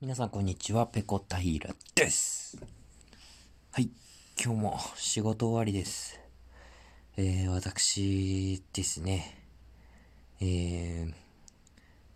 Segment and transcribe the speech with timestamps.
[0.00, 2.56] 皆さんこんにちは、ペコタイラです。
[3.72, 3.90] はい、
[4.40, 6.20] 今日も仕事終わりです。
[7.16, 9.42] えー、私ですね、
[10.40, 11.12] えー、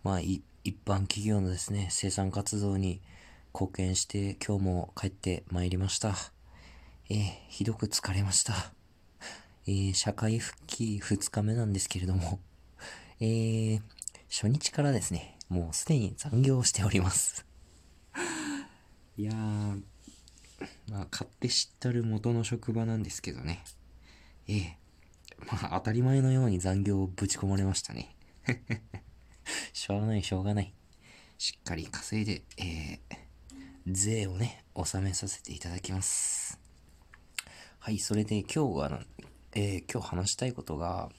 [0.01, 3.01] まあ、一般企業のですね、生産活動に
[3.53, 6.15] 貢献して今日も帰ってまいりました。
[7.09, 8.53] えー、ひどく疲れました。
[9.67, 12.39] えー、社会復帰2日目なんですけれども、
[13.19, 13.81] えー、
[14.29, 17.45] 初日からですね、もうすでに残業しております。
[19.15, 19.35] いやー、
[20.89, 23.63] まあ、勝手知ったる元の職場なんですけどね。
[24.47, 24.77] ええ。
[25.45, 28.15] まあ、当たり前のように残業をぶち込まれましたね。
[29.71, 30.73] しょうがない、しょうがない。
[31.37, 33.17] しっかり稼いで、えー、
[33.85, 36.59] 税をね、納めさせていただきます。
[37.77, 39.05] はい、それで今日は、
[39.51, 41.11] えー、今日話したいことが、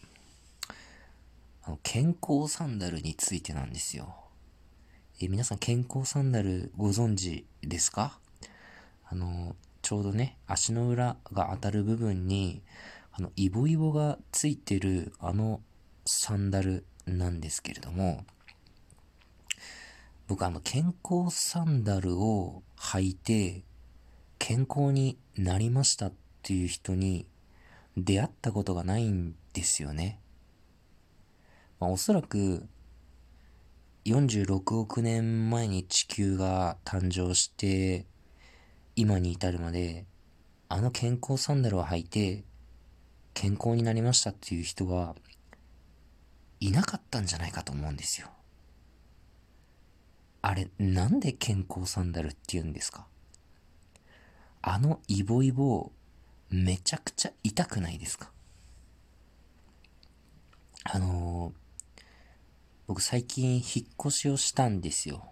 [1.63, 4.24] あの、健康サンダルについてなんですよ。
[5.21, 8.19] え皆さん健康サンダルご存知ですか？
[9.05, 12.63] あの、ちょうどね、足の裏が当たる部分に、
[13.13, 15.61] あの、イボイボがついてるあの
[16.05, 18.25] サンダルなんですけれども、
[20.27, 23.63] 僕あの、健康サンダルを履いて、
[24.41, 27.25] 健康になりましたっていう人に
[27.97, 30.19] 出会ったことがないんですよね。
[31.79, 32.67] まあ、おそらく、
[34.05, 38.05] 46億年前に地球が誕生して、
[38.97, 40.05] 今に至るまで、
[40.69, 42.45] あの健康サンダルを履いて、
[43.33, 45.15] 健康になりましたっていう人は、
[46.61, 48.29] いなかったんじゃないかと思うんですよ。
[50.43, 53.07] あれ、なんで健康サンダルって言うんですか？
[54.61, 55.93] あのイボイボ、
[56.51, 58.31] めちゃくちゃ痛くないですか？
[60.85, 61.64] あのー
[62.87, 63.63] 僕最近引っ
[63.99, 65.25] 越しをしたんですよ。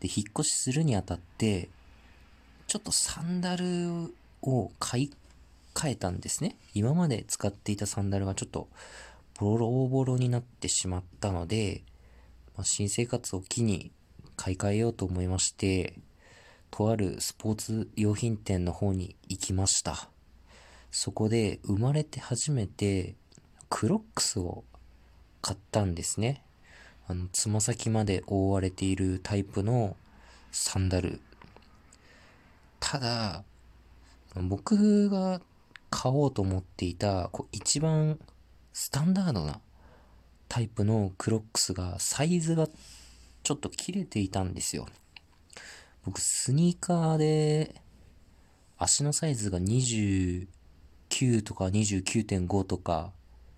[0.00, 1.68] で、引っ越しするにあたって、
[2.66, 5.10] ちょっとサンダルを買い
[5.74, 6.56] 替えたんですね。
[6.72, 8.68] 今まで使っていたサンダルがちょっと
[9.38, 11.82] ボロボロになってしまったので、
[12.56, 13.92] まあ、新生活を機に
[14.36, 15.94] 買い替えようと思いまして、
[16.70, 20.08] とあるスポーツ用品店の方に行きました。
[20.90, 23.16] そこで生まれて初めて
[23.68, 24.64] クロックスを
[25.42, 26.42] 買ったんですね。
[27.10, 29.96] あの、つま先まで覆われているタイプの
[30.52, 31.20] サンダル。
[32.78, 33.42] ただ、
[34.36, 35.40] 僕が
[35.90, 38.16] 買おうと思っていた、こう一番
[38.72, 39.60] スタンダードな
[40.48, 42.68] タイプのクロックスが、サイズが
[43.42, 44.86] ちょっと切れていたんですよ。
[46.04, 47.74] 僕、スニーカーで、
[48.78, 50.46] 足のサイズが29
[51.42, 53.10] とか29.5とか、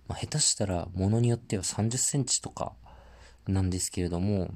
[0.09, 2.73] まあ、下手したら、ものによっては30センチとか、
[3.47, 4.51] なんですけれども、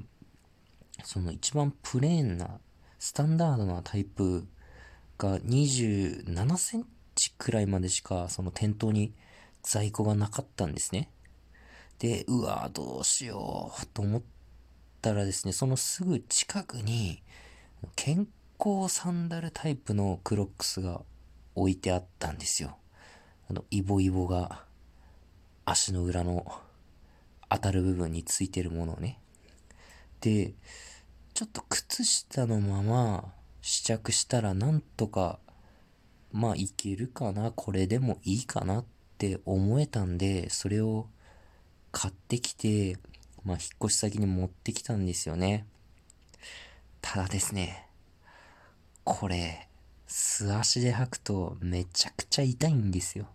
[1.03, 2.59] その一番プレーンな、
[2.99, 4.47] スタンダードなタイプ
[5.17, 9.13] が27センチくらいまでしか、その店頭に
[9.61, 11.09] 在庫がなかったんですね。
[11.99, 14.21] で、うわどうしようと思っ
[15.01, 17.21] たらですね、そのすぐ近くに、
[17.95, 18.27] 健
[18.59, 21.01] 康サンダルタイプのクロックスが
[21.55, 22.77] 置いてあったんですよ。
[23.49, 24.63] あの、イボイボが
[25.65, 26.61] 足の裏の
[27.49, 29.19] 当たる部分についてるものをね。
[30.21, 30.53] で、
[31.33, 35.39] ちょっと靴下のまま試着したらなんとか、
[36.31, 38.85] まあいけるかな、これでもいいかなっ
[39.17, 41.07] て思えたんで、それを
[41.91, 42.97] 買ってきて、
[43.43, 45.65] まあ引っ越し先に持ってきたんですよね。
[47.01, 47.87] ただですね、
[49.03, 49.67] これ、
[50.07, 53.27] 素足で履くとめちゃくちゃ痛いんですよ。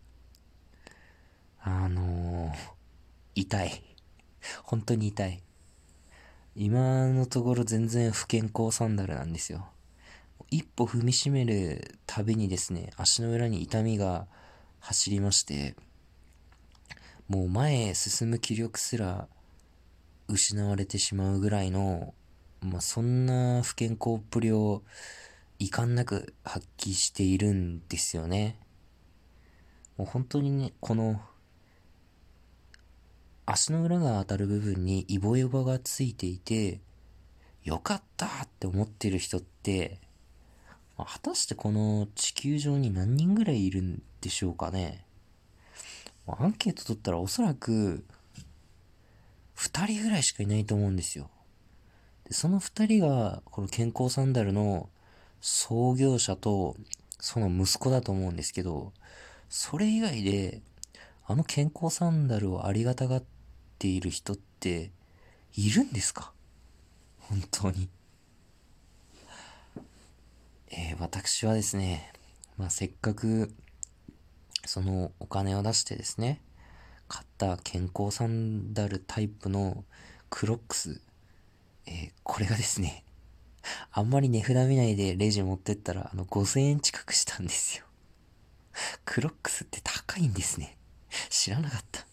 [1.61, 2.55] あのー、
[3.35, 3.92] 痛い。
[4.65, 5.43] 本当に痛い。
[6.55, 9.69] 今のところ全然不健康サンダルなんですよ。
[10.51, 14.27] 一歩踏みしめるたびにですね、足の裏に痛みが
[14.81, 15.75] 走りまして、
[17.29, 19.29] もう前へ進む気力すら
[20.29, 22.15] 失われてしまうぐらいの、
[22.61, 24.83] まあ、そんな不健康っぷりを
[25.59, 28.59] 遺憾なく発揮しているんですよね。
[29.97, 31.21] もう本当にね、この
[33.45, 36.81] 足の裏が当たる部分にイボイボがついていて、
[37.65, 38.29] よかったっ
[38.61, 39.99] て思ってる人って、
[40.97, 45.05] ま果たしてこの地球上に何人ぐらいいるんでしょうかね。
[46.27, 48.05] アンケート取ったらおそらく、
[49.57, 51.29] 2人ぐらいしかいないと思うんですよ。
[52.29, 54.89] でその2人が、この健康サンダルの
[55.41, 56.77] 創業者と、
[57.19, 58.93] その息子だと思うんですけど、
[59.49, 60.63] それ以外で、
[61.25, 63.23] あの健康サンダルをありがたがっ
[63.79, 64.91] ている人って
[65.55, 66.33] いるんですか？
[67.21, 67.89] 本当に。
[70.71, 72.13] え私はですね、
[72.57, 73.53] まあ、せっかく、
[74.65, 76.41] そのお金を出してですね、
[77.09, 79.85] 買った健康サンダルタイプの
[80.31, 81.01] クロックス、
[81.87, 83.05] えー、これがですね、
[83.93, 87.85] あんまり値札見ないでレジ持ってったら、あの、5000円近くしたんですよ。
[89.05, 90.79] クロックスって高いんですね。
[91.43, 92.07] 知らなかった。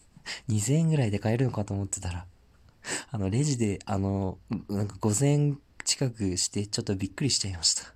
[0.48, 2.26] 2000円ぐらいで買えるのかと思ってたら、
[3.12, 4.38] あの、レジで、あの、
[4.68, 7.94] なんか5000円近くしてちょっとびっくりしちゃいました。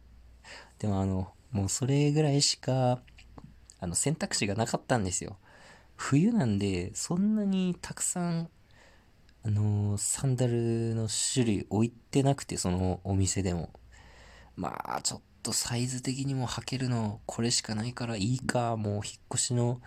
[0.78, 3.00] でもあの、もうそれぐらいしか、
[3.80, 5.36] あの、選択肢がなかったんですよ。
[5.96, 8.48] 冬なんで、そんなにたくさん、
[9.42, 13.70] あのサンダルの種類置いてなくて、そのお店でも。
[14.54, 19.02] まあ、ちょっとサイズ的にも履けるの、これしかないからいいか、もう引っ
[19.34, 19.80] 越しの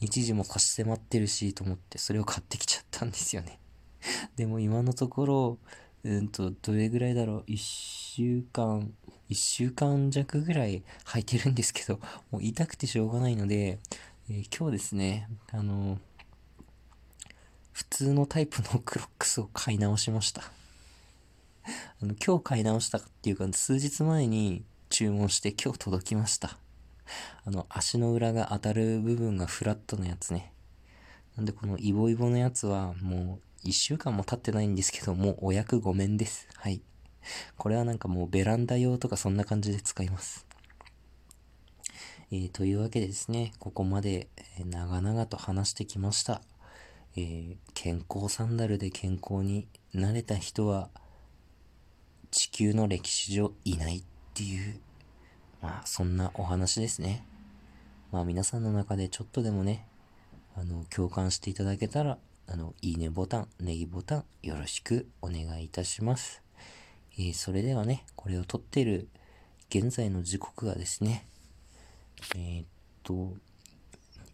[0.00, 3.58] 日時も差し迫ってるし、と思って、それを買ってきちゃったんですよね。
[4.36, 5.58] でも今のところ、
[6.04, 8.92] うんと、どれぐらいだろう、一週間、
[9.28, 11.98] 一週間弱ぐらい履いてるんですけど、
[12.30, 13.78] もう痛くてしょうがないので、
[14.28, 15.98] えー、今日ですね、あの
[17.72, 20.42] 普通のタイプのクロックスを買い直しました。
[22.02, 26.58] あの、今日買い直したっていうか、数日前に注文して今日届きました。
[27.44, 30.52] あの、足の裏が当たる部分がフラットのやつね。
[31.36, 36.48] なんでこのイボイボのやつはもう一週間も経ってないんですけど、もうお役ごめんです。
[36.56, 36.80] はい。
[37.56, 40.46] これはなんかもうベランダ用とかそんな感じで使います。
[42.30, 44.28] えー、というわけでですね、ここまで、
[44.64, 46.42] 長々と話してきました。
[47.16, 50.90] えー、健康サンダルで健康になれた人は、
[52.30, 54.04] 地球の歴史上いないっ
[54.34, 54.80] ていう、
[55.64, 57.24] まあそんなお話ですね。
[58.12, 59.86] まあ皆さんの中でちょっとでもね、
[60.54, 66.42] あの、共感していただけたら、あの、いいねボタン、ネギボタン、よろしくお願いいたします。
[67.16, 69.08] えー、それではね、これを撮っている
[69.70, 71.26] 現在の時刻がですね、
[72.36, 72.66] えー、っ
[73.02, 73.32] と、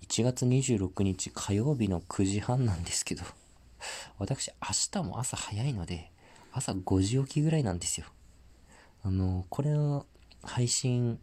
[0.08, 3.22] 1月26日火曜日の9時半なんですけど、
[4.18, 6.10] 私明日も朝早いので、
[6.52, 8.06] 朝5時起きぐらいなんですよ。
[9.04, 10.06] あの、これの
[10.42, 11.18] 配信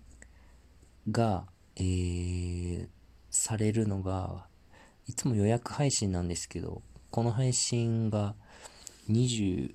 [1.10, 2.88] が、えー、
[3.30, 4.48] されるのが、
[5.08, 6.82] いつも予約配信なんですけど、
[7.12, 8.36] この配信が
[9.10, 9.74] 27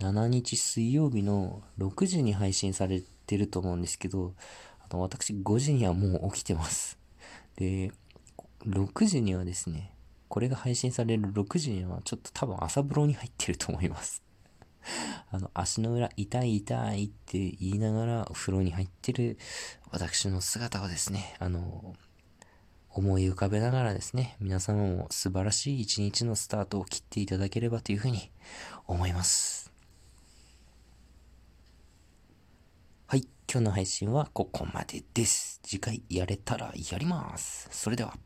[0.00, 4.34] 日水曜日の6時に配信されてると思うんですけど、
[4.80, 6.98] あの、私5時にはもう起きてます。
[7.56, 7.92] で、
[8.66, 9.92] 6時にはですね、
[10.28, 14.22] これが配信される6時にはちょっと多分朝風呂に入ってると思います。
[15.30, 19.38] あの、足の裏痛い痛いって言いながらお風呂に入ってる
[19.90, 21.94] 私の姿をですね、あの、
[22.90, 28.30] 思い浮かべながらですね、皆様も素晴らしい一日のスタートを切っていただければというふうに
[28.86, 29.70] 思います。
[33.06, 35.60] はい、今日の配信はここまでです。
[35.62, 37.68] 次回やれたらやります。
[37.70, 38.16] それでは。